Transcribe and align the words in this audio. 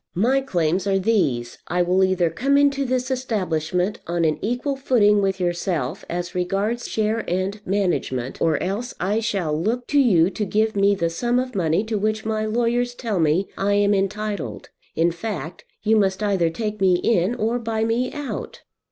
My 0.15 0.41
claims 0.41 0.87
are 0.87 0.97
these: 0.97 1.59
I 1.67 1.83
will 1.83 2.03
either 2.03 2.31
come 2.31 2.57
into 2.57 2.85
this 2.85 3.11
establishment 3.11 3.99
on 4.07 4.25
an 4.25 4.39
equal 4.41 4.75
footing 4.75 5.21
with 5.21 5.39
yourself, 5.39 6.03
as 6.09 6.33
regards 6.33 6.87
share 6.87 7.19
and 7.29 7.61
management, 7.67 8.41
or 8.41 8.57
else 8.63 8.95
I 8.99 9.19
shall 9.19 9.55
look 9.55 9.85
to 9.89 9.99
you 9.99 10.31
to 10.31 10.43
give 10.43 10.75
me 10.75 10.95
the 10.95 11.11
sum 11.11 11.37
of 11.37 11.53
money 11.53 11.83
to 11.83 11.99
which 11.99 12.25
my 12.25 12.47
lawyers 12.47 12.95
tell 12.95 13.19
me 13.19 13.47
I 13.59 13.75
am 13.75 13.93
entitled. 13.93 14.69
In 14.95 15.11
fact, 15.11 15.65
you 15.83 15.97
must 15.97 16.23
either 16.23 16.49
take 16.49 16.81
me 16.81 16.95
in 16.95 17.35
or 17.35 17.59
buy 17.59 17.83
me 17.83 18.11
out." 18.11 18.61